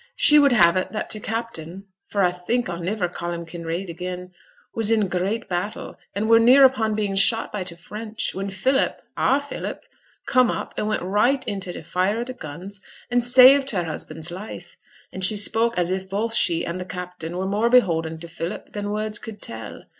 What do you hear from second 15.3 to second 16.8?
spoke as if both she and